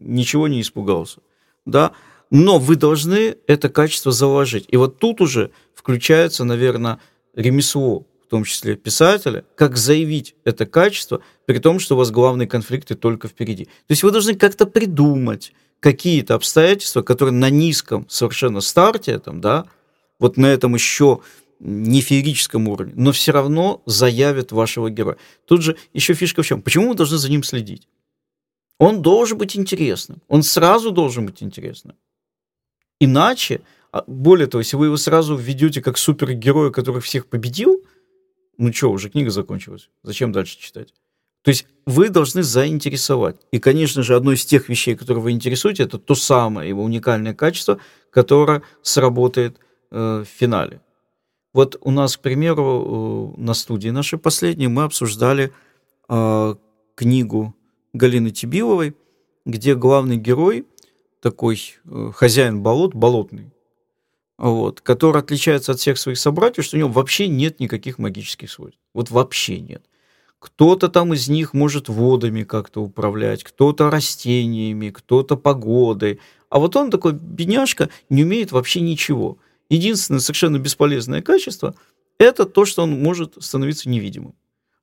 ничего 0.00 0.48
не 0.48 0.60
испугался. 0.60 1.20
Да? 1.66 1.92
Но 2.30 2.58
вы 2.58 2.76
должны 2.76 3.36
это 3.46 3.68
качество 3.68 4.10
заложить. 4.12 4.66
И 4.68 4.76
вот 4.76 4.98
тут 4.98 5.20
уже 5.20 5.50
включается, 5.74 6.44
наверное, 6.44 6.98
ремесло, 7.34 8.06
в 8.28 8.30
том 8.30 8.44
числе 8.44 8.76
писателя, 8.76 9.46
как 9.54 9.78
заявить 9.78 10.34
это 10.44 10.66
качество, 10.66 11.22
при 11.46 11.58
том, 11.60 11.78
что 11.78 11.94
у 11.94 11.98
вас 11.98 12.10
главные 12.10 12.46
конфликты 12.46 12.94
только 12.94 13.26
впереди. 13.26 13.64
То 13.64 13.70
есть 13.88 14.02
вы 14.02 14.10
должны 14.10 14.34
как-то 14.34 14.66
придумать 14.66 15.54
какие-то 15.80 16.34
обстоятельства, 16.34 17.00
которые 17.00 17.32
на 17.32 17.48
низком 17.48 18.04
совершенно 18.10 18.60
старте, 18.60 19.18
там, 19.18 19.40
да, 19.40 19.64
вот 20.18 20.36
на 20.36 20.44
этом 20.44 20.74
еще 20.74 21.20
не 21.58 22.02
феерическом 22.02 22.68
уровне, 22.68 22.92
но 22.96 23.12
все 23.12 23.32
равно 23.32 23.80
заявят 23.86 24.52
вашего 24.52 24.90
героя. 24.90 25.16
Тут 25.46 25.62
же 25.62 25.78
еще 25.94 26.12
фишка 26.12 26.42
в 26.42 26.46
чем? 26.46 26.60
Почему 26.60 26.88
мы 26.88 26.94
должны 26.96 27.16
за 27.16 27.30
ним 27.30 27.42
следить? 27.42 27.88
Он 28.78 29.00
должен 29.00 29.38
быть 29.38 29.56
интересным. 29.56 30.20
Он 30.28 30.42
сразу 30.42 30.90
должен 30.90 31.24
быть 31.24 31.42
интересным. 31.42 31.96
Иначе, 33.00 33.62
а, 33.90 34.04
более 34.06 34.48
того, 34.48 34.60
если 34.60 34.76
вы 34.76 34.86
его 34.86 34.98
сразу 34.98 35.34
введете 35.34 35.80
как 35.80 35.96
супергероя, 35.96 36.70
который 36.70 37.00
всех 37.00 37.26
победил, 37.26 37.82
ну 38.58 38.72
что, 38.72 38.90
уже 38.90 39.08
книга 39.08 39.30
закончилась, 39.30 39.88
зачем 40.02 40.32
дальше 40.32 40.58
читать? 40.58 40.92
То 41.42 41.50
есть 41.50 41.66
вы 41.86 42.10
должны 42.10 42.42
заинтересовать. 42.42 43.36
И, 43.52 43.58
конечно 43.58 44.02
же, 44.02 44.16
одно 44.16 44.32
из 44.32 44.44
тех 44.44 44.68
вещей, 44.68 44.96
которые 44.96 45.22
вы 45.22 45.30
интересуете, 45.30 45.84
это 45.84 45.98
то 45.98 46.14
самое 46.14 46.68
его 46.68 46.82
уникальное 46.82 47.32
качество, 47.32 47.78
которое 48.10 48.62
сработает 48.82 49.58
э, 49.90 50.24
в 50.26 50.28
финале. 50.28 50.82
Вот 51.54 51.78
у 51.80 51.90
нас, 51.90 52.16
к 52.16 52.20
примеру, 52.20 53.34
э, 53.38 53.40
на 53.40 53.54
студии 53.54 53.88
нашей 53.88 54.18
последней 54.18 54.68
мы 54.68 54.82
обсуждали 54.82 55.52
э, 56.08 56.54
книгу 56.94 57.54
Галины 57.92 58.30
Тибиловой, 58.30 58.94
где 59.46 59.74
главный 59.74 60.16
герой 60.16 60.66
такой 61.20 61.76
э, 61.84 62.10
хозяин 62.14 62.62
болот, 62.62 62.94
болотный, 62.94 63.52
вот, 64.38 64.80
который 64.80 65.20
отличается 65.20 65.72
от 65.72 65.80
всех 65.80 65.98
своих 65.98 66.18
собратьев, 66.18 66.64
что 66.64 66.76
у 66.76 66.80
него 66.80 66.90
вообще 66.90 67.28
нет 67.28 67.60
никаких 67.60 67.98
магических 67.98 68.50
свойств. 68.50 68.80
Вот 68.94 69.10
вообще 69.10 69.60
нет. 69.60 69.84
Кто-то 70.38 70.88
там 70.88 71.12
из 71.12 71.28
них 71.28 71.52
может 71.52 71.88
водами 71.88 72.44
как-то 72.44 72.80
управлять, 72.80 73.42
кто-то 73.42 73.90
растениями, 73.90 74.90
кто-то 74.90 75.36
погодой. 75.36 76.20
А 76.48 76.60
вот 76.60 76.76
он 76.76 76.92
такой 76.92 77.12
бедняжка, 77.12 77.90
не 78.08 78.22
умеет 78.22 78.52
вообще 78.52 78.80
ничего. 78.80 79.38
Единственное 79.68 80.20
совершенно 80.20 80.58
бесполезное 80.58 81.20
качество– 81.20 81.74
это 82.18 82.44
то, 82.44 82.64
что 82.64 82.84
он 82.84 83.02
может 83.02 83.34
становиться 83.40 83.88
невидимым. 83.88 84.34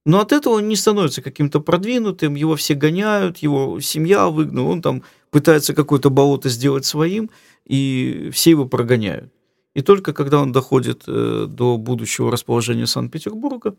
Но 0.05 0.19
от 0.19 0.33
этого 0.33 0.55
он 0.55 0.67
не 0.67 0.75
становится 0.75 1.21
каким-то 1.21 1.62
продвинутым, 1.62 2.35
его 2.35 2.55
все 2.55 2.75
гоняют, 2.75 3.38
его 3.38 3.79
семья 3.79 4.27
выгнала, 4.27 4.67
он 4.67 4.81
там 4.81 5.03
пытается 5.31 5.74
какое-то 5.74 6.12
болото 6.12 6.50
сделать 6.50 6.85
своим, 6.85 7.31
и 7.65 8.29
все 8.31 8.51
его 8.51 8.65
прогоняют. 8.65 9.33
И 9.75 9.82
только 9.82 10.13
когда 10.13 10.41
он 10.41 10.51
доходит 10.51 11.03
э, 11.05 11.46
до 11.48 11.77
будущего 11.77 12.32
расположения 12.32 12.88
Санкт-Петербурга, 12.88 13.75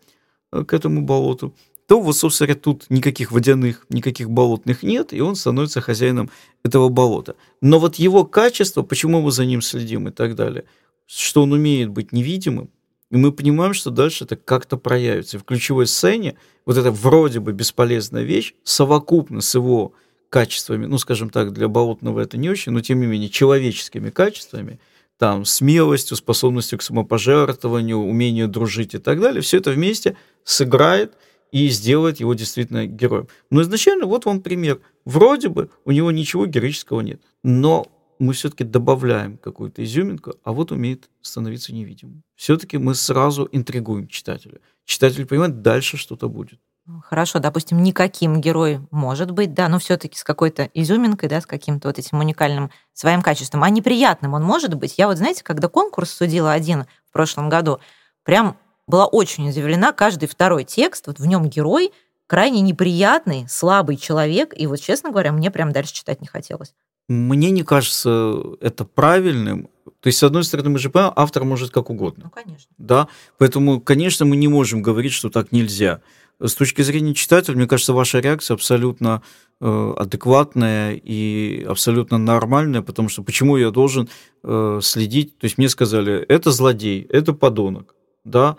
э, 0.52 0.62
к 0.64 0.74
этому 0.74 1.00
болоту, 1.00 1.54
то 1.88 2.00
вот, 2.00 2.16
собственно 2.16 2.48
говоря, 2.48 2.60
тут 2.60 2.86
никаких 2.90 3.32
водяных, 3.32 3.86
никаких 3.88 4.30
болотных 4.30 4.82
нет, 4.82 5.12
и 5.12 5.20
он 5.20 5.36
становится 5.36 5.80
хозяином 5.80 6.30
этого 6.64 6.90
болота. 6.90 7.34
Но 7.62 7.78
вот 7.78 7.96
его 7.96 8.24
качество, 8.24 8.82
почему 8.82 9.22
мы 9.22 9.30
за 9.30 9.46
ним 9.46 9.62
следим 9.62 10.08
и 10.08 10.10
так 10.10 10.34
далее, 10.34 10.64
что 11.06 11.42
он 11.42 11.52
умеет 11.52 11.88
быть 11.88 12.12
невидимым, 12.12 12.70
и 13.10 13.16
мы 13.16 13.32
понимаем, 13.32 13.72
что 13.72 13.90
дальше 13.90 14.24
это 14.24 14.36
как-то 14.36 14.76
проявится. 14.76 15.38
В 15.38 15.44
ключевой 15.44 15.86
сцене 15.86 16.36
вот 16.66 16.76
эта 16.76 16.90
вроде 16.90 17.40
бы 17.40 17.52
бесполезная 17.52 18.24
вещь 18.24 18.54
совокупно 18.64 19.40
с 19.40 19.54
его 19.54 19.92
качествами, 20.28 20.86
ну, 20.86 20.98
скажем 20.98 21.30
так, 21.30 21.52
для 21.52 21.68
болотного 21.68 22.20
это 22.20 22.36
не 22.36 22.50
очень, 22.50 22.72
но 22.72 22.80
тем 22.80 23.00
не 23.00 23.06
менее 23.06 23.30
человеческими 23.30 24.10
качествами, 24.10 24.80
там, 25.18 25.44
смелостью, 25.44 26.16
способностью 26.16 26.78
к 26.78 26.82
самопожертвованию, 26.82 27.98
умению 27.98 28.48
дружить 28.48 28.94
и 28.94 28.98
так 28.98 29.20
далее, 29.20 29.40
все 29.40 29.58
это 29.58 29.70
вместе 29.70 30.16
сыграет 30.44 31.14
и 31.52 31.68
сделает 31.68 32.20
его 32.20 32.34
действительно 32.34 32.86
героем. 32.86 33.28
Но 33.50 33.62
изначально 33.62 34.06
вот 34.06 34.24
вам 34.26 34.42
пример. 34.42 34.80
Вроде 35.04 35.48
бы 35.48 35.70
у 35.84 35.92
него 35.92 36.10
ничего 36.10 36.46
героического 36.46 37.00
нет, 37.00 37.22
но 37.42 37.86
мы 38.18 38.32
все-таки 38.32 38.64
добавляем 38.64 39.36
какую-то 39.38 39.84
изюминку, 39.84 40.34
а 40.42 40.52
вот 40.52 40.72
умеет 40.72 41.08
становиться 41.20 41.74
невидимым. 41.74 42.22
Все-таки 42.34 42.78
мы 42.78 42.94
сразу 42.94 43.48
интригуем 43.52 44.08
читателя. 44.08 44.60
Читатель 44.84 45.26
понимает, 45.26 45.62
дальше 45.62 45.96
что-то 45.96 46.28
будет. 46.28 46.58
Хорошо, 47.04 47.40
допустим, 47.40 47.82
никаким 47.82 48.40
герой 48.40 48.80
может 48.90 49.32
быть, 49.32 49.54
да, 49.54 49.68
но 49.68 49.78
все-таки 49.78 50.16
с 50.16 50.22
какой-то 50.22 50.70
изюминкой, 50.72 51.28
да, 51.28 51.40
с 51.40 51.46
каким-то 51.46 51.88
вот 51.88 51.98
этим 51.98 52.20
уникальным 52.20 52.70
своим 52.92 53.22
качеством. 53.22 53.64
А 53.64 53.70
неприятным 53.70 54.34
он 54.34 54.44
может 54.44 54.74
быть. 54.74 54.94
Я 54.96 55.08
вот, 55.08 55.16
знаете, 55.16 55.42
когда 55.42 55.68
конкурс 55.68 56.10
судила 56.10 56.52
один 56.52 56.84
в 57.08 57.12
прошлом 57.12 57.48
году, 57.48 57.80
прям 58.22 58.56
была 58.86 59.06
очень 59.06 59.48
удивлена. 59.48 59.92
Каждый 59.92 60.28
второй 60.28 60.64
текст, 60.64 61.08
вот 61.08 61.18
в 61.18 61.26
нем 61.26 61.48
герой 61.48 61.92
крайне 62.28 62.60
неприятный, 62.60 63.46
слабый 63.48 63.96
человек. 63.96 64.54
И 64.56 64.66
вот, 64.66 64.80
честно 64.80 65.10
говоря, 65.10 65.32
мне 65.32 65.50
прям 65.50 65.72
дальше 65.72 65.92
читать 65.92 66.20
не 66.20 66.28
хотелось. 66.28 66.72
Мне 67.08 67.50
не 67.50 67.62
кажется 67.62 68.42
это 68.60 68.84
правильным. 68.84 69.68
То 70.00 70.08
есть, 70.08 70.18
с 70.18 70.22
одной 70.22 70.44
стороны, 70.44 70.70
мы 70.70 70.78
же 70.78 70.90
понимаем, 70.90 71.14
автор 71.16 71.44
может 71.44 71.70
как 71.70 71.90
угодно. 71.90 72.24
Ну, 72.24 72.30
конечно. 72.30 72.70
Да? 72.78 73.08
Поэтому, 73.38 73.80
конечно, 73.80 74.24
мы 74.24 74.36
не 74.36 74.48
можем 74.48 74.82
говорить, 74.82 75.12
что 75.12 75.30
так 75.30 75.52
нельзя. 75.52 76.00
С 76.40 76.54
точки 76.54 76.82
зрения 76.82 77.14
читателя, 77.14 77.56
мне 77.56 77.66
кажется, 77.66 77.94
ваша 77.94 78.20
реакция 78.20 78.54
абсолютно 78.54 79.22
э, 79.60 79.94
адекватная 79.96 80.94
и 80.94 81.64
абсолютно 81.66 82.18
нормальная, 82.18 82.82
потому 82.82 83.08
что 83.08 83.22
почему 83.22 83.56
я 83.56 83.70
должен 83.70 84.08
э, 84.42 84.80
следить? 84.82 85.38
То 85.38 85.46
есть 85.46 85.56
мне 85.56 85.68
сказали, 85.70 86.18
это 86.28 86.50
злодей, 86.50 87.06
это 87.08 87.32
подонок, 87.32 87.94
да, 88.24 88.58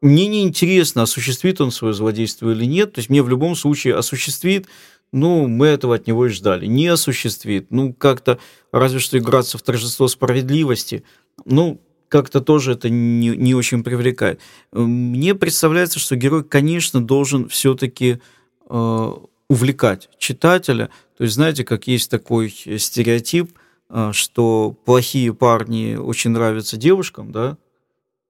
мне 0.00 0.28
не 0.28 0.44
интересно, 0.44 1.02
осуществит 1.02 1.60
он 1.60 1.70
свое 1.70 1.94
злодейство 1.94 2.50
или 2.50 2.64
нет. 2.64 2.92
То 2.92 3.00
есть 3.00 3.10
мне 3.10 3.22
в 3.22 3.28
любом 3.28 3.56
случае 3.56 3.96
осуществит, 3.96 4.66
ну, 5.12 5.48
мы 5.48 5.66
этого 5.66 5.94
от 5.94 6.06
него 6.06 6.26
и 6.26 6.30
ждали. 6.30 6.66
Не 6.66 6.88
осуществит, 6.88 7.68
ну, 7.70 7.92
как-то 7.92 8.38
разве 8.72 8.98
что 8.98 9.18
играться 9.18 9.58
в 9.58 9.62
торжество 9.62 10.06
справедливости, 10.08 11.02
ну, 11.44 11.80
как-то 12.08 12.40
тоже 12.40 12.72
это 12.72 12.88
не, 12.88 13.28
не 13.28 13.54
очень 13.54 13.82
привлекает. 13.82 14.40
Мне 14.72 15.34
представляется, 15.34 15.98
что 15.98 16.16
герой, 16.16 16.44
конечно, 16.44 17.04
должен 17.04 17.48
все-таки 17.48 18.20
э, 18.68 19.12
увлекать 19.48 20.08
читателя. 20.18 20.90
То 21.16 21.24
есть, 21.24 21.34
знаете, 21.34 21.64
как 21.64 21.86
есть 21.86 22.10
такой 22.10 22.50
стереотип, 22.50 23.52
э, 23.90 24.10
что 24.12 24.76
плохие 24.84 25.34
парни 25.34 25.96
очень 25.96 26.30
нравятся 26.30 26.76
девушкам, 26.76 27.32
да, 27.32 27.56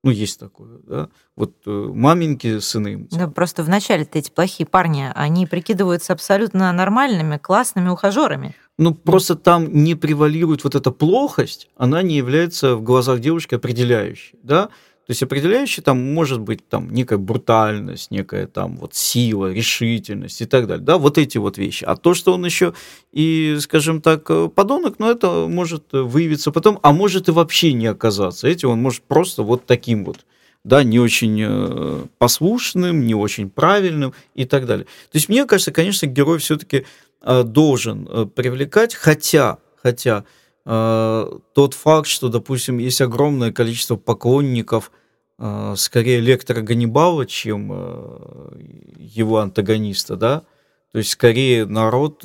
ну, 0.06 0.12
есть 0.12 0.38
такое, 0.38 0.78
да. 0.86 1.08
Вот 1.34 1.56
э, 1.66 1.70
маменьки 1.70 2.60
сыны. 2.60 3.08
Да, 3.10 3.26
просто 3.26 3.64
вначале 3.64 4.08
эти 4.12 4.30
плохие 4.30 4.64
парни, 4.64 5.10
они 5.12 5.46
прикидываются 5.46 6.12
абсолютно 6.12 6.72
нормальными, 6.72 7.38
классными 7.38 7.88
ухажерами. 7.88 8.54
Ну, 8.78 8.94
просто 8.94 9.34
там 9.34 9.82
не 9.82 9.96
превалирует 9.96 10.62
вот 10.62 10.76
эта 10.76 10.92
плохость, 10.92 11.68
она 11.76 12.02
не 12.02 12.16
является 12.16 12.76
в 12.76 12.82
глазах 12.82 13.18
девушки 13.18 13.56
определяющей, 13.56 14.38
да. 14.44 14.68
То 15.06 15.12
есть 15.12 15.22
определяющей 15.22 15.82
там 15.82 16.14
может 16.14 16.40
быть 16.40 16.68
там 16.68 16.92
некая 16.92 17.18
брутальность, 17.18 18.10
некая 18.10 18.48
там 18.48 18.76
вот 18.76 18.96
сила, 18.96 19.52
решительность 19.52 20.42
и 20.42 20.46
так 20.46 20.66
далее. 20.66 20.84
Да, 20.84 20.98
вот 20.98 21.16
эти 21.16 21.38
вот 21.38 21.58
вещи. 21.58 21.84
А 21.84 21.94
то, 21.94 22.12
что 22.12 22.34
он 22.34 22.44
еще 22.44 22.74
и, 23.12 23.56
скажем 23.60 24.00
так, 24.00 24.28
э, 24.30 24.48
подонок, 24.52 24.96
ну 24.98 25.08
это 25.08 25.46
может 25.48 25.84
выявиться 25.92 26.50
потом, 26.50 26.80
а 26.82 26.92
может 26.92 27.28
и 27.28 27.30
вообще 27.30 27.72
не 27.72 27.86
оказаться. 27.86 28.48
Эти 28.48 28.66
он 28.66 28.82
может 28.82 29.02
просто 29.02 29.44
вот 29.44 29.64
таким 29.64 30.04
вот 30.04 30.26
да, 30.64 30.82
не 30.82 30.98
очень 30.98 31.40
э, 31.40 32.04
послушным, 32.18 33.06
не 33.06 33.14
очень 33.14 33.48
правильным 33.48 34.12
и 34.34 34.44
так 34.44 34.66
далее. 34.66 34.86
То 34.86 35.18
есть 35.18 35.28
мне 35.28 35.44
кажется, 35.44 35.70
конечно, 35.70 36.06
герой 36.06 36.38
все-таки 36.38 36.84
э, 37.22 37.44
должен 37.44 38.28
привлекать, 38.30 38.96
хотя, 38.96 39.58
хотя 39.80 40.24
Э, 40.68 41.38
тот 41.54 41.74
факт, 41.74 42.08
что, 42.08 42.28
допустим, 42.28 42.78
есть 42.78 43.00
огромное 43.00 43.52
количество 43.52 43.94
поклонников 43.94 44.90
э, 45.38 45.74
скорее 45.76 46.18
лектора 46.18 46.60
Ганнибала, 46.60 47.24
чем 47.24 47.70
э, 47.72 48.48
его 48.98 49.38
антагониста, 49.38 50.16
да, 50.16 50.42
то 50.90 50.98
есть 50.98 51.10
скорее 51.10 51.66
народ 51.66 52.22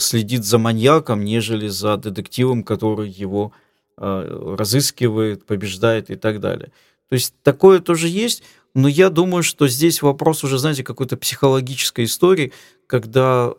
следит 0.00 0.44
за 0.44 0.58
маньяком, 0.58 1.24
нежели 1.24 1.66
за 1.66 1.96
детективом, 1.96 2.62
который 2.62 3.08
его 3.08 3.52
разыскивает, 3.96 5.44
побеждает 5.44 6.08
и 6.10 6.14
так 6.14 6.38
далее. 6.38 6.70
То 7.08 7.14
есть 7.14 7.34
такое 7.42 7.80
тоже 7.80 8.06
есть, 8.06 8.44
но 8.74 8.86
я 8.86 9.10
думаю, 9.10 9.42
что 9.42 9.66
здесь 9.66 10.02
вопрос 10.02 10.44
уже, 10.44 10.58
знаете, 10.58 10.84
какой-то 10.84 11.16
психологической 11.16 12.04
истории, 12.04 12.52
когда 12.86 13.52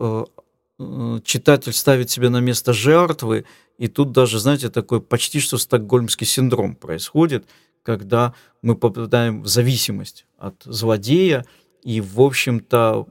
читатель 1.25 1.73
ставит 1.73 2.09
себя 2.09 2.29
на 2.29 2.39
место 2.39 2.71
жертвы, 2.71 3.45
и 3.77 3.88
тут 3.88 4.12
даже, 4.12 4.39
знаете, 4.39 4.70
такой 4.70 5.01
почти 5.01 5.39
что 5.39 5.58
стокгольмский 5.58 6.27
синдром 6.27 6.75
происходит, 6.75 7.46
когда 7.82 8.34
мы 8.62 8.75
попадаем 8.75 9.44
в 9.44 9.48
зависимость 9.48 10.25
от 10.38 10.56
злодея 10.63 11.46
и, 11.84 12.00
в 12.01 12.22
общем-то, 12.22 13.08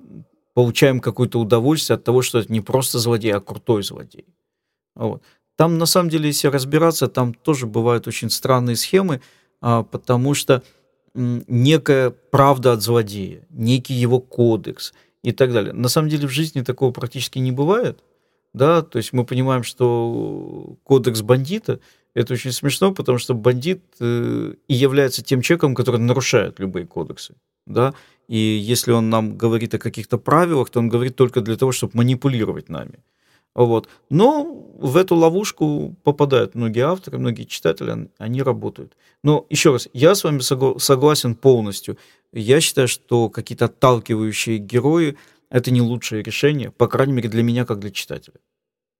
получаем 0.54 1.00
какое-то 1.00 1.40
удовольствие 1.40 1.96
от 1.96 2.04
того, 2.04 2.22
что 2.22 2.38
это 2.38 2.52
не 2.52 2.60
просто 2.60 2.98
злодей, 2.98 3.32
а 3.32 3.40
крутой 3.40 3.82
злодей. 3.82 4.26
Вот. 4.94 5.22
Там, 5.56 5.78
на 5.78 5.86
самом 5.86 6.08
деле, 6.08 6.28
если 6.28 6.48
разбираться, 6.48 7.08
там 7.08 7.34
тоже 7.34 7.66
бывают 7.66 8.06
очень 8.06 8.30
странные 8.30 8.76
схемы, 8.76 9.20
а, 9.60 9.82
потому 9.82 10.34
что 10.34 10.62
некая 11.14 12.10
правда 12.10 12.72
от 12.72 12.82
злодея, 12.82 13.46
некий 13.50 13.94
его 13.94 14.20
кодекс 14.20 14.94
и 15.22 15.32
так 15.32 15.52
далее. 15.52 15.72
На 15.72 15.88
самом 15.88 16.08
деле 16.08 16.26
в 16.26 16.30
жизни 16.32 16.62
такого 16.62 16.90
практически 16.90 17.38
не 17.38 17.52
бывает 17.52 18.02
да, 18.54 18.82
то 18.82 18.98
есть 18.98 19.12
мы 19.12 19.24
понимаем, 19.24 19.62
что 19.62 20.76
кодекс 20.84 21.22
бандита 21.22 21.80
это 22.14 22.34
очень 22.34 22.52
смешно, 22.52 22.92
потому 22.92 23.18
что 23.18 23.34
бандит 23.34 23.82
э, 24.00 24.54
и 24.68 24.74
является 24.74 25.22
тем 25.22 25.40
человеком, 25.40 25.74
который 25.74 26.00
нарушает 26.00 26.60
любые 26.60 26.86
кодексы, 26.86 27.34
да, 27.66 27.94
и 28.28 28.36
если 28.36 28.92
он 28.92 29.10
нам 29.10 29.36
говорит 29.36 29.74
о 29.74 29.78
каких-то 29.78 30.18
правилах, 30.18 30.70
то 30.70 30.80
он 30.80 30.88
говорит 30.88 31.16
только 31.16 31.40
для 31.40 31.56
того, 31.56 31.72
чтобы 31.72 31.92
манипулировать 31.96 32.68
нами. 32.68 32.98
Вот. 33.54 33.88
Но 34.08 34.44
в 34.78 34.96
эту 34.96 35.14
ловушку 35.14 35.94
попадают 36.04 36.54
многие 36.54 36.86
авторы, 36.86 37.18
многие 37.18 37.44
читатели, 37.44 38.08
они 38.16 38.42
работают. 38.42 38.96
Но 39.22 39.44
еще 39.50 39.72
раз, 39.72 39.88
я 39.92 40.14
с 40.14 40.24
вами 40.24 40.40
согласен 40.78 41.34
полностью. 41.34 41.98
Я 42.32 42.62
считаю, 42.62 42.88
что 42.88 43.28
какие-то 43.28 43.66
отталкивающие 43.66 44.58
герои– 44.58 45.16
это 45.52 45.70
не 45.70 45.80
лучшее 45.80 46.22
решение, 46.22 46.70
по 46.70 46.88
крайней 46.88 47.12
мере, 47.12 47.28
для 47.28 47.42
меня, 47.42 47.64
как 47.64 47.78
для 47.78 47.90
читателя. 47.90 48.36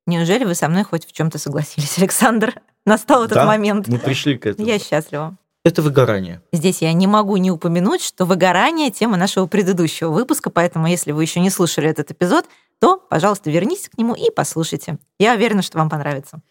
Неужели 0.07 0.45
вы 0.45 0.55
со 0.55 0.69
мной 0.69 0.85
хоть 0.85 1.07
в 1.07 1.13
чем-то 1.13 1.39
согласились, 1.39 1.99
Александр? 1.99 2.55
Настал 2.85 3.25
этот 3.25 3.37
да, 3.37 3.47
момент. 3.47 3.89
Мы 3.89 3.99
пришли 3.99 4.37
к 4.37 4.47
этому. 4.47 4.69
Я 4.69 4.79
счастлива. 4.79 5.37
Это 5.65 5.81
выгорание. 5.81 6.43
Здесь 6.53 6.83
я 6.83 6.93
не 6.93 7.07
могу 7.07 7.37
не 7.37 7.51
упомянуть, 7.53 8.03
что 8.03 8.25
выгорание– 8.25 8.91
тема 8.93 9.17
нашего 9.17 9.47
предыдущего 9.47 10.11
выпуска, 10.11 10.51
поэтому 10.51 10.89
если 10.89 11.13
вы 11.13 11.23
еще 11.23 11.39
не 11.39 11.51
слушали 11.51 11.89
этот 11.89 12.11
эпизод, 12.11 12.47
то, 12.81 12.97
пожалуйста, 12.99 13.49
вернитесь 13.49 13.89
к 13.89 13.97
нему 13.97 14.15
и 14.15 14.31
послушайте. 14.35 14.99
Я 15.21 15.35
уверена, 15.35 15.63
что 15.63 15.79
вам 15.79 15.89
понравится. 15.89 16.43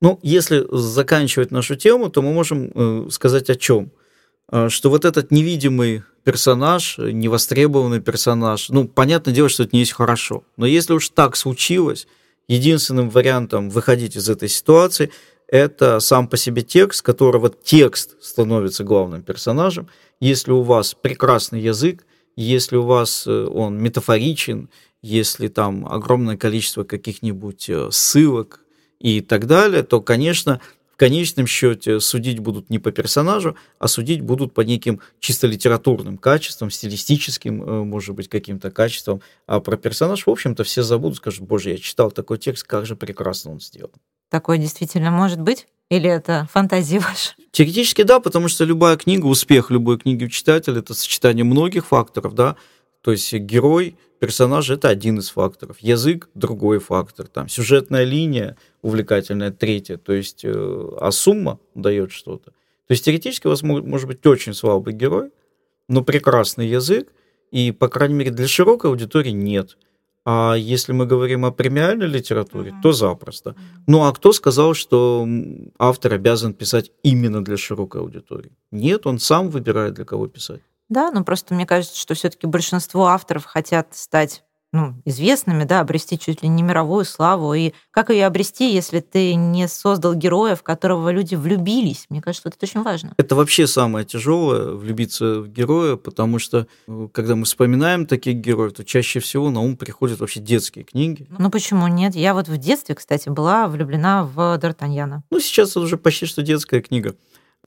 Ну, 0.00 0.18
если 0.22 0.66
заканчивать 0.70 1.50
нашу 1.50 1.76
тему, 1.76 2.08
то 2.08 2.22
мы 2.22 2.32
можем 2.32 2.70
э, 2.74 3.10
сказать 3.10 3.50
о 3.50 3.54
чем? 3.54 3.92
Э, 4.50 4.68
что 4.68 4.90
вот 4.90 5.04
этот 5.04 5.30
невидимый 5.30 6.02
персонаж, 6.24 6.98
невостребованный 6.98 8.00
персонаж, 8.00 8.70
ну, 8.70 8.88
понятное 8.88 9.34
дело, 9.34 9.48
что 9.48 9.64
это 9.64 9.74
не 9.74 9.80
есть 9.80 9.92
хорошо. 9.92 10.44
Но 10.56 10.66
если 10.66 10.92
уж 10.94 11.10
так 11.10 11.36
случилось, 11.36 12.06
единственным 12.48 13.10
вариантом 13.10 13.70
выходить 13.70 14.16
из 14.16 14.28
этой 14.28 14.48
ситуации– 14.48 15.10
это 15.48 16.00
сам 16.00 16.28
по 16.28 16.36
себе 16.36 16.62
текст, 16.62 17.02
которого 17.02 17.50
текст 17.50 18.16
становится 18.22 18.84
главным 18.84 19.22
персонажем. 19.22 19.88
Если 20.20 20.50
у 20.52 20.62
вас 20.62 20.94
прекрасный 20.94 21.60
язык, 21.60 22.04
если 22.36 22.76
у 22.76 22.82
вас 22.82 23.26
э, 23.26 23.46
он 23.46 23.78
метафоричен, 23.80 24.70
если 25.02 25.48
там 25.48 25.86
огромное 25.86 26.36
количество 26.36 26.82
каких-нибудь 26.82 27.68
э, 27.68 27.88
ссылок 27.90 28.60
и 28.98 29.20
так 29.20 29.46
далее, 29.46 29.82
то, 29.82 30.00
конечно, 30.00 30.60
в 30.94 30.96
конечном 30.96 31.48
счете 31.48 31.98
судить 31.98 32.38
будут 32.38 32.70
не 32.70 32.78
по 32.78 32.92
персонажу, 32.92 33.56
а 33.80 33.88
судить 33.88 34.20
будут 34.20 34.54
по 34.54 34.60
неким 34.60 35.00
чисто 35.18 35.48
литературным 35.48 36.18
качествам, 36.18 36.70
стилистическим, 36.70 37.62
э, 37.62 37.84
может 37.84 38.14
быть, 38.14 38.28
каким-то 38.28 38.70
качествам. 38.70 39.20
А 39.48 39.58
про 39.58 39.76
персонаж, 39.76 40.24
в 40.24 40.30
общем-то, 40.30 40.62
все 40.62 40.84
забудут, 40.84 41.18
скажут, 41.18 41.42
боже, 41.42 41.70
я 41.70 41.78
читал 41.78 42.12
такой 42.12 42.38
текст, 42.38 42.64
как 42.64 42.86
же 42.86 42.94
прекрасно 42.94 43.50
он 43.50 43.60
сделан. 43.60 43.90
Такое 44.30 44.58
действительно 44.58 45.10
может 45.10 45.40
быть? 45.40 45.66
Или 45.90 46.08
это 46.08 46.48
фантазия 46.52 47.00
ваша? 47.00 47.34
Теоретически 47.50 48.02
да, 48.02 48.20
потому 48.20 48.48
что 48.48 48.64
любая 48.64 48.96
книга, 48.96 49.26
успех 49.26 49.70
любой 49.70 49.98
книги 49.98 50.24
у 50.24 50.28
читателя– 50.28 50.78
это 50.80 50.94
сочетание 50.94 51.44
многих 51.44 51.86
факторов, 51.86 52.34
да, 52.34 52.56
то 53.04 53.12
есть 53.12 53.34
герой, 53.34 53.98
персонаж– 54.18 54.70
это 54.70 54.88
один 54.88 55.18
из 55.18 55.28
факторов, 55.28 55.78
язык– 55.80 56.30
другой 56.34 56.78
фактор, 56.78 57.26
там, 57.26 57.48
сюжетная 57.50 58.04
линия 58.04 58.56
увлекательная– 58.80 59.50
третья, 59.52 59.98
то 59.98 60.14
есть, 60.14 60.42
э, 60.42 60.90
а 60.98 61.10
сумма 61.10 61.58
дает 61.74 62.12
что-то. 62.12 62.52
То 62.86 62.92
есть 62.92 63.04
теоретически 63.04 63.46
у 63.46 63.50
вас 63.50 63.62
может, 63.62 63.86
может 63.86 64.08
быть 64.08 64.26
очень 64.26 64.54
слабый 64.54 64.94
герой, 64.94 65.30
но 65.86 66.02
прекрасный 66.02 66.66
язык, 66.66 67.12
и, 67.50 67.72
по 67.72 67.88
крайней 67.88 68.14
мере, 68.14 68.30
для 68.30 68.48
широкой 68.48 68.90
аудитории 68.90 69.32
нет– 69.32 69.76
а 70.26 70.54
если 70.54 70.92
мы 70.92 71.04
говорим 71.04 71.44
о 71.44 71.50
премиальной 71.50 72.06
литературе, 72.06 72.70
mm-hmm. 72.70 72.82
то 72.82 72.92
запросто. 72.92 73.54
Ну 73.86 74.04
а 74.04 74.12
кто 74.12 74.32
сказал, 74.32 74.72
что 74.72 75.28
автор 75.78 76.14
обязан 76.14 76.54
писать 76.54 76.90
именно 77.02 77.44
для 77.44 77.58
широкой 77.58 78.00
аудитории? 78.00 78.52
Нет, 78.70 79.06
он 79.06 79.18
сам 79.18 79.50
выбирает, 79.50 79.94
для 79.94 80.06
кого 80.06 80.26
писать. 80.26 80.62
Да, 80.88 81.10
но 81.10 81.24
просто 81.24 81.54
мне 81.54 81.66
кажется, 81.66 81.98
что 81.98 82.14
все-таки 82.14 82.46
большинство 82.46 83.06
авторов 83.06 83.44
хотят 83.44 83.88
стать 83.92 84.44
ну, 84.74 84.96
известными, 85.04 85.62
да, 85.62 85.80
обрести 85.80 86.18
чуть 86.18 86.42
ли 86.42 86.48
не 86.48 86.64
мировую 86.64 87.04
славу. 87.04 87.54
И 87.54 87.72
как 87.92 88.10
ее 88.10 88.26
обрести, 88.26 88.74
если 88.74 88.98
ты 88.98 89.36
не 89.36 89.68
создал 89.68 90.14
героя, 90.14 90.56
в 90.56 90.64
которого 90.64 91.10
люди 91.10 91.36
влюбились? 91.36 92.06
Мне 92.10 92.20
кажется, 92.20 92.48
это 92.48 92.58
очень 92.60 92.82
важно. 92.82 93.14
Это 93.16 93.36
вообще 93.36 93.68
самое 93.68 94.04
тяжелое 94.04 94.72
влюбиться 94.72 95.40
в 95.40 95.48
героя, 95.48 95.94
потому 95.94 96.40
что 96.40 96.66
э, 96.88 97.08
когда 97.12 97.36
мы 97.36 97.44
вспоминаем 97.44 98.04
таких 98.06 98.34
героев, 98.34 98.72
то 98.72 98.84
чаще 98.84 99.20
всего 99.20 99.48
на 99.50 99.60
ум 99.60 99.76
приходят 99.76 100.18
вообще 100.18 100.40
детские 100.40 100.84
книги. 100.84 101.28
Ну 101.38 101.50
почему 101.50 101.86
нет? 101.86 102.16
Я 102.16 102.34
вот 102.34 102.48
в 102.48 102.56
детстве, 102.56 102.96
кстати, 102.96 103.28
была 103.28 103.68
влюблена 103.68 104.24
в 104.24 104.58
Д'Артаньяна. 104.58 105.20
Ну 105.30 105.38
сейчас 105.38 105.70
это 105.70 105.80
уже 105.80 105.96
почти 105.96 106.26
что 106.26 106.42
детская 106.42 106.82
книга. 106.82 107.14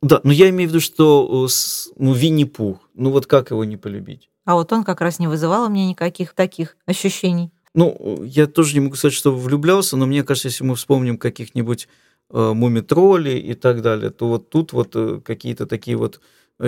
Да, 0.01 0.21
но 0.23 0.31
я 0.31 0.49
имею 0.49 0.69
в 0.69 0.73
виду, 0.73 0.81
что 0.81 1.47
э, 1.47 1.49
ну, 1.95 2.13
Винни-Пух, 2.13 2.77
ну 2.93 3.11
вот 3.11 3.25
как 3.25 3.51
его 3.51 3.63
не 3.63 3.77
полюбить? 3.77 4.29
А 4.45 4.55
вот 4.55 4.71
он 4.71 4.83
как 4.83 5.01
раз 5.01 5.19
не 5.19 5.27
вызывал 5.27 5.65
у 5.65 5.69
меня 5.69 5.87
никаких 5.87 6.33
таких 6.33 6.77
ощущений. 6.85 7.51
Ну, 7.73 8.23
я 8.23 8.47
тоже 8.47 8.75
не 8.75 8.79
могу 8.79 8.95
сказать, 8.95 9.13
что 9.13 9.35
влюблялся, 9.35 9.97
но 9.97 10.05
мне 10.05 10.23
кажется, 10.23 10.47
если 10.47 10.63
мы 10.63 10.75
вспомним 10.75 11.17
каких-нибудь 11.17 11.87
э, 12.31 12.53
мумитролей 12.53 13.39
и 13.39 13.53
так 13.53 13.81
далее, 13.81 14.09
то 14.09 14.27
вот 14.27 14.49
тут 14.49 14.73
вот 14.73 14.95
э, 14.95 15.19
какие-то 15.23 15.65
такие 15.65 15.97
вот 15.97 16.21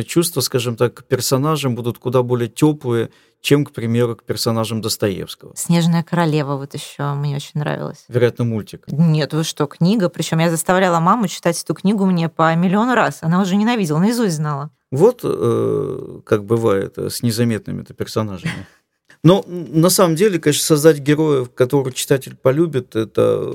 чувства, 0.05 0.41
скажем 0.41 0.75
так, 0.75 0.93
к 0.93 1.03
персонажам 1.03 1.75
будут 1.75 1.97
куда 1.97 2.23
более 2.23 2.47
теплые, 2.47 3.09
чем, 3.41 3.65
к 3.65 3.71
примеру, 3.71 4.15
к 4.15 4.23
персонажам 4.23 4.81
Достоевского. 4.81 5.53
Снежная 5.55 6.03
королева 6.03 6.57
вот 6.57 6.73
еще 6.73 7.13
мне 7.13 7.35
очень 7.35 7.59
нравилась. 7.59 8.05
Вероятно, 8.07 8.43
мультик. 8.43 8.83
Нет, 8.87 9.33
вы 9.33 9.43
что, 9.43 9.65
книга. 9.65 10.09
Причем 10.09 10.39
я 10.39 10.49
заставляла 10.49 10.99
маму 10.99 11.27
читать 11.27 11.61
эту 11.61 11.73
книгу 11.73 12.05
мне 12.05 12.29
по 12.29 12.53
миллиону 12.55 12.95
раз. 12.95 13.19
Она 13.21 13.41
уже 13.41 13.55
ненавидела, 13.55 13.99
наизусть 13.99 14.35
знала. 14.35 14.71
Вот 14.91 15.21
э, 15.23 16.19
как 16.25 16.45
бывает 16.45 16.97
э, 16.97 17.09
с 17.09 17.21
незаметными-то 17.21 17.93
персонажами. 17.93 18.67
Но 19.21 19.43
на 19.47 19.89
самом 19.89 20.15
деле, 20.15 20.39
конечно, 20.39 20.63
создать 20.63 20.99
героев, 20.99 21.51
которых 21.53 21.93
читатель 21.93 22.35
полюбит, 22.35 22.95
это 22.95 23.53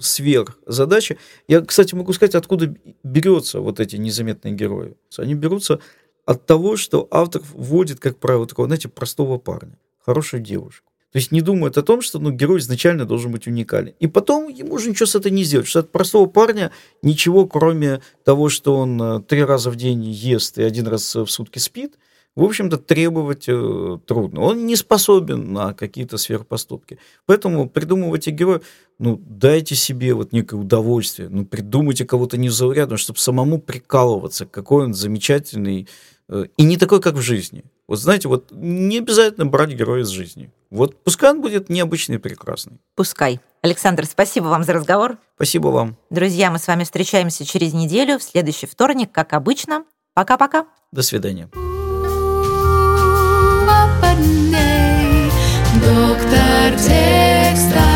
сверх 0.00 0.58
задача. 0.66 1.16
Я, 1.48 1.62
кстати, 1.62 1.94
могу 1.94 2.12
сказать, 2.12 2.36
откуда 2.36 2.74
берутся 3.02 3.60
вот 3.60 3.80
эти 3.80 3.96
незаметные 3.96 4.54
герои. 4.54 4.94
Они 5.16 5.34
берутся 5.34 5.80
от 6.26 6.46
того, 6.46 6.76
что 6.76 7.08
автор 7.10 7.42
вводит, 7.54 7.98
как 7.98 8.18
правило, 8.18 8.46
такого, 8.46 8.68
знаете, 8.68 8.88
простого 8.88 9.38
парня, 9.38 9.76
хорошую 10.04 10.42
девушку. 10.42 10.90
То 11.12 11.16
есть 11.16 11.32
не 11.32 11.40
думает 11.40 11.76
о 11.76 11.82
том, 11.82 12.02
что 12.02 12.20
ну, 12.20 12.30
герой 12.30 12.60
изначально 12.60 13.04
должен 13.04 13.32
быть 13.32 13.48
уникален. 13.48 13.94
И 13.98 14.06
потом 14.06 14.48
ему 14.48 14.74
уже 14.74 14.90
ничего 14.90 15.06
с 15.06 15.16
этим 15.16 15.34
не 15.34 15.42
сделать. 15.42 15.66
Что 15.66 15.80
от 15.80 15.90
простого 15.90 16.26
парня 16.26 16.70
ничего, 17.02 17.48
кроме 17.48 18.00
того, 18.22 18.48
что 18.48 18.76
он 18.76 19.02
э, 19.02 19.20
три 19.22 19.42
раза 19.42 19.70
в 19.70 19.76
день 19.76 20.04
ест 20.04 20.58
и 20.58 20.62
один 20.62 20.86
раз 20.86 21.16
в 21.16 21.26
сутки 21.26 21.58
спит, 21.58 21.94
в 22.36 22.44
общем-то, 22.44 22.78
требовать 22.78 23.48
э, 23.48 23.98
трудно. 24.06 24.40
Он 24.40 24.66
не 24.66 24.76
способен 24.76 25.52
на 25.52 25.74
какие-то 25.74 26.16
сверхпоступки. 26.16 26.98
Поэтому 27.26 27.68
придумывайте 27.68 28.30
героя, 28.30 28.60
ну, 28.98 29.20
дайте 29.20 29.74
себе 29.74 30.14
вот 30.14 30.32
некое 30.32 30.56
удовольствие, 30.56 31.28
ну, 31.28 31.44
придумайте 31.44 32.04
кого-то 32.04 32.36
незаурядного, 32.36 32.98
чтобы 32.98 33.18
самому 33.18 33.60
прикалываться, 33.60 34.46
какой 34.46 34.84
он 34.84 34.94
замечательный, 34.94 35.88
э, 36.28 36.46
и 36.56 36.62
не 36.62 36.76
такой, 36.76 37.00
как 37.00 37.14
в 37.14 37.20
жизни. 37.20 37.64
Вот 37.88 37.98
знаете, 37.98 38.28
вот 38.28 38.52
не 38.52 38.98
обязательно 38.98 39.46
брать 39.46 39.70
героя 39.70 40.02
из 40.02 40.08
жизни. 40.08 40.52
Вот 40.70 41.02
пускай 41.02 41.32
он 41.32 41.40
будет 41.40 41.68
необычный 41.68 42.16
и 42.16 42.18
прекрасный. 42.18 42.78
Пускай. 42.94 43.40
Александр, 43.62 44.06
спасибо 44.06 44.44
вам 44.46 44.62
за 44.62 44.72
разговор. 44.74 45.18
Спасибо 45.34 45.68
вам. 45.68 45.96
Друзья, 46.08 46.52
мы 46.52 46.58
с 46.58 46.68
вами 46.68 46.84
встречаемся 46.84 47.44
через 47.44 47.72
неделю, 47.74 48.18
в 48.18 48.22
следующий 48.22 48.66
вторник, 48.66 49.10
как 49.10 49.32
обычно. 49.32 49.84
Пока-пока. 50.14 50.66
До 50.92 51.02
свидания. 51.02 51.48
Доктор 55.74 56.70
текста 56.76 57.89